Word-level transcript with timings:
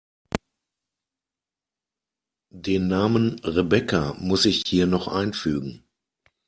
Den 2.55 2.87
Namen 2.87 3.37
Rebecca 3.43 4.15
muss 4.17 4.45
ich 4.45 4.63
hier 4.65 4.87
noch 4.87 5.07
einfügen. 5.07 5.83